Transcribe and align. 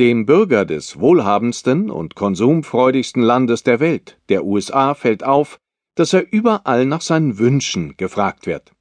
Dem 0.00 0.24
Bürger 0.24 0.64
des 0.64 0.98
wohlhabendsten 0.98 1.90
und 1.90 2.14
konsumfreudigsten 2.14 3.22
Landes 3.22 3.64
der 3.64 3.80
Welt, 3.80 4.18
der 4.30 4.46
USA, 4.46 4.94
fällt 4.94 5.22
auf, 5.22 5.58
dass 5.94 6.14
er 6.14 6.32
überall 6.32 6.86
nach 6.86 7.02
seinen 7.02 7.38
Wünschen 7.38 7.98
gefragt 7.98 8.46
wird. 8.46 8.72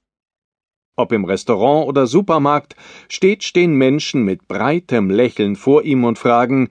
Ob 0.96 1.12
im 1.12 1.26
Restaurant 1.26 1.90
oder 1.90 2.08
Supermarkt, 2.08 2.78
stets 3.10 3.44
stehen 3.44 3.74
Menschen 3.74 4.24
mit 4.24 4.47
breitem 4.47 5.10
Lächeln 5.10 5.58
vor 5.58 5.84
ihm 5.84 6.05
und 6.05 6.18
fragen 6.18 6.70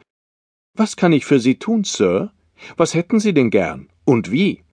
Was 0.72 0.96
kann 0.96 1.12
ich 1.12 1.26
für 1.26 1.40
Sie 1.40 1.58
tun, 1.58 1.84
Sir? 1.84 2.32
Was 2.78 2.94
hätten 2.94 3.20
Sie 3.20 3.34
denn 3.34 3.50
gern? 3.50 3.90
Und 4.06 4.30
wie? 4.32 4.64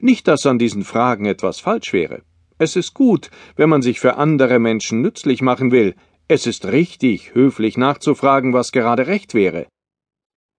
Nicht, 0.00 0.28
dass 0.28 0.46
an 0.46 0.60
diesen 0.60 0.84
Fragen 0.84 1.24
etwas 1.24 1.58
falsch 1.58 1.92
wäre. 1.92 2.22
Es 2.58 2.76
ist 2.76 2.94
gut, 2.94 3.32
wenn 3.56 3.68
man 3.68 3.82
sich 3.82 3.98
für 3.98 4.14
andere 4.18 4.60
Menschen 4.60 5.02
nützlich 5.02 5.42
machen 5.42 5.72
will, 5.72 5.96
es 6.26 6.46
ist 6.46 6.66
richtig, 6.66 7.34
höflich 7.34 7.76
nachzufragen, 7.76 8.52
was 8.52 8.72
gerade 8.72 9.06
recht 9.06 9.34
wäre. 9.34 9.66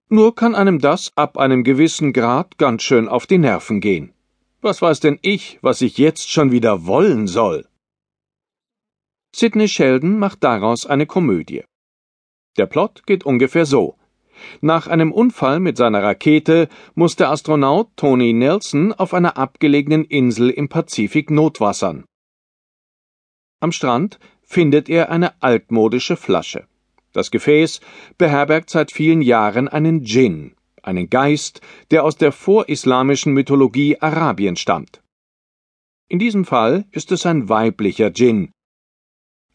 Nur 0.09 0.35
kann 0.35 0.53
einem 0.53 0.79
das 0.79 1.11
ab 1.15 1.37
einem 1.37 1.63
gewissen 1.63 2.13
Grad 2.13 2.57
ganz 2.57 2.83
schön 2.83 3.07
auf 3.07 3.25
die 3.25 3.39
Nerven 3.39 3.81
gehen. 3.81 4.13
Was 4.61 4.81
weiß 4.81 4.99
denn 4.99 5.17
ich, 5.21 5.59
was 5.61 5.81
ich 5.81 5.97
jetzt 5.97 6.29
schon 6.29 6.51
wieder 6.51 6.85
wollen 6.85 7.27
soll? 7.27 7.67
Sidney 9.35 9.67
Sheldon 9.67 10.19
macht 10.19 10.43
daraus 10.43 10.85
eine 10.85 11.07
Komödie. 11.07 11.63
Der 12.57 12.67
Plot 12.67 13.05
geht 13.05 13.25
ungefähr 13.25 13.65
so. 13.65 13.97
Nach 14.61 14.87
einem 14.87 15.11
Unfall 15.11 15.59
mit 15.59 15.77
seiner 15.77 16.03
Rakete 16.03 16.69
muss 16.93 17.15
der 17.15 17.31
Astronaut 17.31 17.89
Tony 17.95 18.33
Nelson 18.33 18.93
auf 18.93 19.13
einer 19.13 19.37
abgelegenen 19.37 20.05
Insel 20.05 20.49
im 20.49 20.69
Pazifik 20.69 21.31
notwassern. 21.31 22.05
Am 23.59 23.71
Strand 23.71 24.19
findet 24.45 24.89
er 24.89 25.09
eine 25.09 25.41
altmodische 25.41 26.15
Flasche. 26.15 26.67
Das 27.13 27.31
Gefäß 27.31 27.81
beherbergt 28.17 28.69
seit 28.69 28.91
vielen 28.91 29.21
Jahren 29.21 29.67
einen 29.67 30.03
Djinn, 30.03 30.55
einen 30.83 31.09
Geist, 31.09 31.61
der 31.91 32.03
aus 32.03 32.17
der 32.17 32.31
vorislamischen 32.31 33.33
Mythologie 33.33 33.97
Arabien 33.99 34.55
stammt. 34.55 35.01
In 36.07 36.19
diesem 36.19 36.45
Fall 36.45 36.85
ist 36.91 37.11
es 37.11 37.25
ein 37.25 37.49
weiblicher 37.49 38.11
Djinn, 38.11 38.51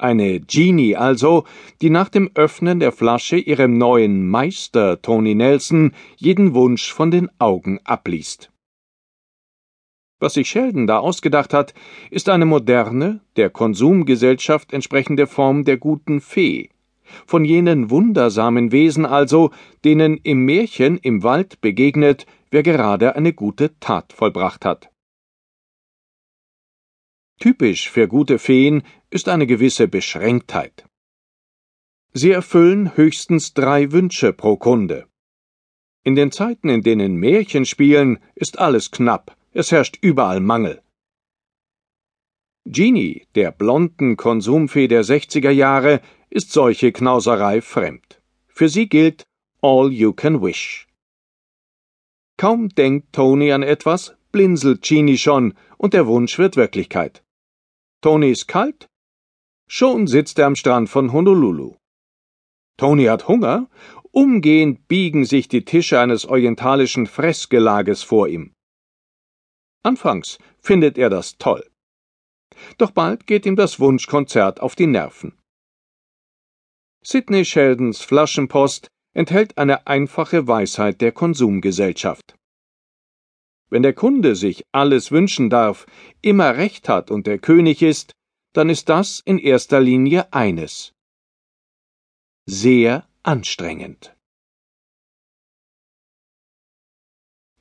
eine 0.00 0.40
Genie 0.40 0.96
also, 0.96 1.44
die 1.82 1.90
nach 1.90 2.08
dem 2.08 2.30
Öffnen 2.34 2.80
der 2.80 2.90
Flasche 2.90 3.36
ihrem 3.36 3.76
neuen 3.76 4.26
Meister 4.28 5.02
Tony 5.02 5.34
Nelson 5.34 5.92
jeden 6.16 6.54
Wunsch 6.54 6.90
von 6.90 7.10
den 7.10 7.28
Augen 7.38 7.80
abliest. 7.84 8.50
Was 10.20 10.34
sich 10.34 10.50
Sheldon 10.50 10.86
da 10.86 10.98
ausgedacht 10.98 11.54
hat, 11.54 11.72
ist 12.10 12.28
eine 12.28 12.44
moderne, 12.44 13.20
der 13.36 13.48
Konsumgesellschaft 13.48 14.72
entsprechende 14.74 15.26
Form 15.26 15.64
der 15.64 15.78
guten 15.78 16.20
Fee, 16.20 16.68
von 17.26 17.44
jenen 17.46 17.88
wundersamen 17.88 18.70
Wesen 18.70 19.06
also, 19.06 19.50
denen 19.82 20.18
im 20.18 20.44
Märchen 20.44 20.98
im 20.98 21.22
Wald 21.22 21.62
begegnet, 21.62 22.26
wer 22.50 22.62
gerade 22.62 23.16
eine 23.16 23.32
gute 23.32 23.78
Tat 23.80 24.12
vollbracht 24.12 24.66
hat. 24.66 24.90
Typisch 27.38 27.88
für 27.88 28.06
gute 28.06 28.38
Feen 28.38 28.82
ist 29.08 29.26
eine 29.26 29.46
gewisse 29.46 29.88
Beschränktheit. 29.88 30.84
Sie 32.12 32.30
erfüllen 32.30 32.94
höchstens 32.94 33.54
drei 33.54 33.92
Wünsche 33.92 34.34
pro 34.34 34.58
Kunde. 34.58 35.06
In 36.02 36.14
den 36.14 36.30
Zeiten, 36.30 36.68
in 36.68 36.82
denen 36.82 37.16
Märchen 37.16 37.64
spielen, 37.64 38.18
ist 38.34 38.58
alles 38.58 38.90
knapp, 38.90 39.36
es 39.52 39.72
herrscht 39.72 39.98
überall 40.00 40.40
Mangel. 40.40 40.82
Jeannie, 42.64 43.26
der 43.34 43.50
blonden 43.50 44.16
Konsumfee 44.16 44.86
der 44.86 45.04
60er 45.04 45.50
Jahre, 45.50 46.00
ist 46.28 46.52
solche 46.52 46.92
Knauserei 46.92 47.60
fremd. 47.60 48.20
Für 48.46 48.68
sie 48.68 48.88
gilt 48.88 49.24
All 49.62 49.92
you 49.92 50.12
can 50.12 50.40
wish. 50.40 50.86
Kaum 52.36 52.68
denkt 52.68 53.12
Tony 53.12 53.52
an 53.52 53.62
etwas, 53.62 54.14
blinzelt 54.32 54.82
Jeannie 54.82 55.18
schon 55.18 55.54
und 55.78 55.92
der 55.94 56.06
Wunsch 56.06 56.38
wird 56.38 56.56
Wirklichkeit. 56.56 57.22
Tony 58.00 58.30
ist 58.30 58.46
kalt? 58.46 58.88
Schon 59.68 60.06
sitzt 60.06 60.38
er 60.38 60.46
am 60.46 60.56
Strand 60.56 60.88
von 60.88 61.12
Honolulu. 61.12 61.76
Tony 62.76 63.04
hat 63.04 63.28
Hunger? 63.28 63.68
Umgehend 64.12 64.88
biegen 64.88 65.24
sich 65.24 65.48
die 65.48 65.64
Tische 65.64 66.00
eines 66.00 66.24
orientalischen 66.24 67.06
Fressgelages 67.06 68.02
vor 68.02 68.28
ihm. 68.28 68.54
Anfangs 69.82 70.38
findet 70.60 70.98
er 70.98 71.10
das 71.10 71.38
toll. 71.38 71.68
Doch 72.78 72.90
bald 72.90 73.26
geht 73.26 73.46
ihm 73.46 73.56
das 73.56 73.80
Wunschkonzert 73.80 74.60
auf 74.60 74.74
die 74.74 74.86
Nerven. 74.86 75.38
Sidney 77.02 77.44
Sheldons 77.44 78.02
Flaschenpost 78.02 78.88
enthält 79.14 79.56
eine 79.56 79.86
einfache 79.86 80.46
Weisheit 80.46 81.00
der 81.00 81.12
Konsumgesellschaft. 81.12 82.36
Wenn 83.70 83.82
der 83.82 83.94
Kunde 83.94 84.34
sich 84.34 84.64
alles 84.72 85.10
wünschen 85.10 85.48
darf, 85.48 85.86
immer 86.20 86.56
recht 86.56 86.88
hat 86.88 87.10
und 87.10 87.26
der 87.26 87.38
König 87.38 87.82
ist, 87.82 88.12
dann 88.52 88.68
ist 88.68 88.88
das 88.88 89.20
in 89.24 89.38
erster 89.38 89.80
Linie 89.80 90.32
eines 90.32 90.92
sehr 92.46 93.08
anstrengend. 93.22 94.16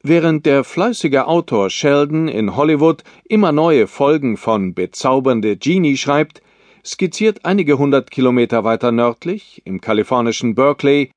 Während 0.02 0.46
der 0.46 0.64
fleißige 0.64 1.26
Autor 1.26 1.70
Sheldon 1.70 2.30
in 2.30 2.56
Hollywood 2.56 3.04
immer 3.26 3.52
neue 3.52 3.86
Folgen 3.86 4.38
von 4.38 4.74
Bezaubernde 4.74 5.58
Genie 5.58 5.98
schreibt, 5.98 6.42
skizziert 6.86 7.44
einige 7.44 7.78
hundert 7.78 8.10
Kilometer 8.10 8.64
weiter 8.64 8.94
nördlich, 8.94 9.62
im 9.66 9.82
kalifornischen 9.82 10.56
Berkeley, 10.56 11.12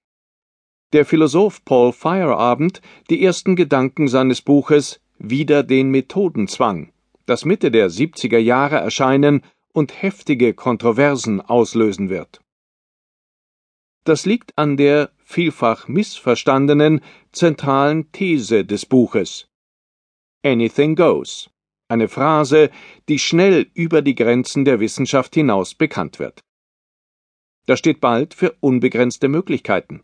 der 0.93 1.07
Philosoph 1.07 1.65
Paul 1.65 1.93
Feyerabend 1.93 2.83
die 3.09 3.25
ersten 3.25 3.55
Gedanken 3.55 4.09
seines 4.09 4.43
Buches 4.43 5.01
Wider 5.17 5.63
den 5.63 5.91
Methodenzwang, 5.91 6.91
das 7.25 7.45
Mitte 7.45 7.71
der 7.71 7.89
70er 7.89 8.39
Jahre 8.39 8.77
erscheinen 8.77 9.43
und 9.73 10.03
heftige 10.03 10.55
Kontroversen 10.55 11.41
auslösen 11.41 12.11
wird. 12.11 12.42
Das 14.05 14.27
liegt 14.27 14.57
an 14.59 14.77
der 14.77 15.13
vielfach 15.25 15.87
missverstandenen 15.87 17.01
zentralen 17.31 18.11
These 18.13 18.65
des 18.65 18.85
Buches. 18.85 19.47
Anything 20.45 20.97
goes, 20.97 21.51
eine 21.89 22.09
Phrase, 22.09 22.71
die 23.09 23.19
schnell 23.19 23.71
über 23.75 24.03
die 24.03 24.17
Grenzen 24.17 24.65
der 24.65 24.81
Wissenschaft 24.81 25.35
hinaus 25.35 25.75
bekannt 25.75 26.19
wird. 26.19 26.41
Das 27.67 27.79
steht 27.79 28.01
bald 28.01 28.35
für 28.35 28.57
unbegrenzte 28.61 29.29
Möglichkeiten. 29.29 30.03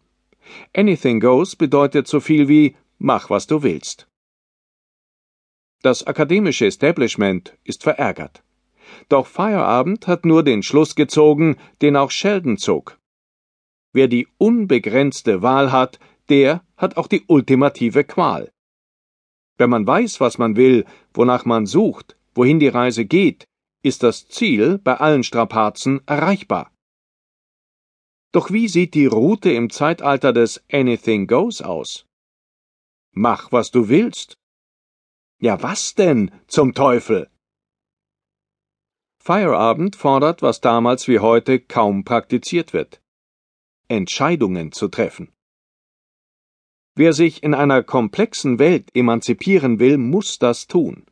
Anything 0.77 1.19
goes 1.19 1.57
bedeutet 1.57 2.07
so 2.07 2.21
viel 2.21 2.49
wie 2.49 2.77
mach, 2.99 3.31
was 3.31 3.47
du 3.47 3.63
willst. 3.63 4.07
Das 5.83 6.07
akademische 6.07 6.67
Establishment 6.67 7.57
ist 7.65 7.83
verärgert. 7.83 8.43
Doch 9.09 9.27
Feierabend 9.27 10.07
hat 10.07 10.25
nur 10.25 10.43
den 10.43 10.63
Schluss 10.63 10.95
gezogen, 10.95 11.57
den 11.83 11.97
auch 11.97 12.11
Sheldon 12.11 12.59
zog. 12.59 12.99
Wer 13.99 14.07
die 14.07 14.29
unbegrenzte 14.39 15.43
Wahl 15.43 15.73
hat, 15.73 15.99
der 16.29 16.63
hat 16.77 16.97
auch 16.97 17.09
die 17.09 17.25
ultimative 17.27 18.05
Qual. 18.05 18.53
Wenn 19.57 19.71
man 19.71 19.89
weiß, 19.89 20.21
was 20.21 20.39
man 20.39 20.55
will, 20.55 20.85
wonach 21.13 21.45
man 21.45 21.67
sucht, 21.67 22.17
wohin 22.33 22.61
die 22.61 22.69
Reise 22.69 23.07
geht, 23.07 23.49
ist 23.83 24.05
das 24.05 24.29
Ziel 24.29 24.79
bei 24.79 24.95
allen 24.99 25.25
Strapazen 25.25 26.01
erreichbar. 26.07 26.71
Doch 28.31 28.53
wie 28.53 28.69
sieht 28.69 28.95
die 28.95 29.07
Route 29.07 29.51
im 29.51 29.69
Zeitalter 29.69 30.33
des 30.33 30.63
Anything 30.71 31.27
Goes 31.27 31.61
aus? 31.61 32.07
Mach, 33.11 33.51
was 33.51 33.73
du 33.73 33.89
willst. 33.89 34.39
Ja, 35.41 35.61
was 35.61 35.97
denn 35.97 36.31
zum 36.47 36.73
Teufel? 36.73 37.29
Feierabend 39.21 39.97
fordert, 39.97 40.41
was 40.41 40.61
damals 40.61 41.09
wie 41.09 41.19
heute 41.19 41.59
kaum 41.59 42.05
praktiziert 42.05 42.73
wird. 42.73 43.01
Entscheidungen 43.89 44.73
zu 44.73 44.89
treffen. 44.89 45.33
Wer 46.95 47.13
sich 47.13 47.43
in 47.43 47.55
einer 47.55 47.83
komplexen 47.83 48.59
Welt 48.59 48.91
emanzipieren 48.95 49.79
will, 49.79 49.99
muss 49.99 50.39
das 50.39 50.67
tun. 50.67 51.05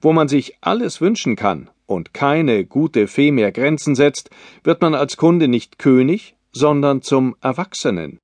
Wo 0.00 0.12
man 0.12 0.28
sich 0.28 0.56
alles 0.60 1.00
wünschen 1.00 1.36
kann 1.36 1.70
und 1.86 2.14
keine 2.14 2.64
gute 2.64 3.06
Fee 3.08 3.32
mehr 3.32 3.52
Grenzen 3.52 3.94
setzt, 3.94 4.30
wird 4.62 4.80
man 4.82 4.94
als 4.94 5.16
Kunde 5.16 5.48
nicht 5.48 5.78
König, 5.78 6.36
sondern 6.52 7.02
zum 7.02 7.36
Erwachsenen, 7.40 8.18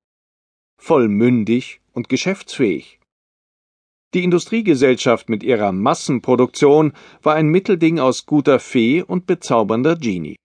vollmündig 0.78 1.80
und 1.92 2.08
geschäftsfähig. 2.08 2.98
Die 4.14 4.24
Industriegesellschaft 4.24 5.28
mit 5.28 5.42
ihrer 5.42 5.72
Massenproduktion 5.72 6.92
war 7.22 7.34
ein 7.34 7.48
Mittelding 7.48 7.98
aus 7.98 8.26
guter 8.26 8.60
Fee 8.60 9.02
und 9.02 9.26
bezaubernder 9.26 9.96
Genie. 9.96 10.36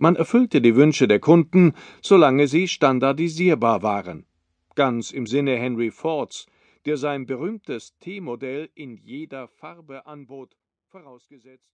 Man 0.00 0.14
erfüllte 0.14 0.60
die 0.60 0.76
Wünsche 0.76 1.08
der 1.08 1.18
Kunden, 1.18 1.74
solange 2.02 2.46
sie 2.46 2.68
standardisierbar 2.68 3.82
waren. 3.82 4.26
Ganz 4.76 5.10
im 5.10 5.26
Sinne 5.26 5.56
Henry 5.56 5.90
Fords, 5.90 6.46
der 6.86 6.96
sein 6.96 7.26
berühmtes 7.26 7.98
T-Modell 7.98 8.70
in 8.76 8.96
jeder 8.96 9.48
Farbe 9.48 10.06
anbot, 10.06 10.56
vorausgesetzt 10.86 11.72